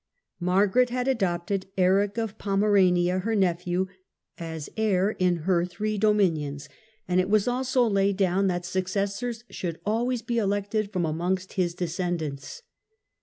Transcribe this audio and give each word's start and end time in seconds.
Margaret 0.39 0.89
had 0.89 1.07
adopted 1.07 1.67
Eric 1.77 2.17
of 2.17 2.39
Pomerania 2.39 3.19
her 3.19 3.35
nephew 3.35 3.85
as 4.35 4.67
heir 4.75 5.11
in 5.11 5.35
her 5.45 5.63
three 5.63 5.99
dominions, 5.99 6.67
and 7.07 7.19
it 7.19 7.29
was 7.29 7.47
also 7.47 7.85
laid 7.87 8.17
down 8.17 8.47
that 8.47 8.65
successors 8.65 9.43
should 9.51 9.79
always 9.85 10.23
be 10.23 10.39
elected 10.39 10.91
from 10.91 11.05
amongst 11.05 11.53
his 11.53 11.75
descendants. 11.75 12.63